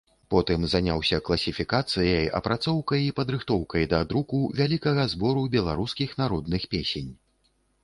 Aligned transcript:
Потым 0.33 0.61
заняўся 0.69 1.19
класіфікацыяй, 1.27 2.25
апрацоўкай 2.39 3.05
і 3.09 3.13
падрыхтоўкай 3.21 3.87
да 3.93 4.01
друку 4.13 4.41
вялікага 4.63 5.07
збору 5.15 5.47
беларускіх 5.59 6.19
народных 6.25 6.69
песень. 6.75 7.09